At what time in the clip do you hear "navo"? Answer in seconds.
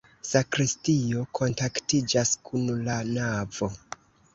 3.15-3.75